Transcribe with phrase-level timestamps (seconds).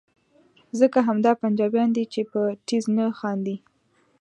[0.79, 3.55] ځکه همدا پنجابیان دي چې په ټیز نه خاندي.